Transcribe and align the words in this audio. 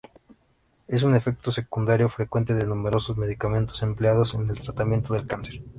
Es 0.87 1.03
un 1.03 1.13
efecto 1.13 1.51
secundario 1.51 2.09
frecuente 2.09 2.55
de 2.55 2.65
numerosos 2.65 3.17
medicamentos 3.17 3.83
empleados 3.83 4.33
en 4.33 4.49
el 4.49 4.59
tratamiento 4.59 5.13
del 5.13 5.27
cáncer. 5.27 5.61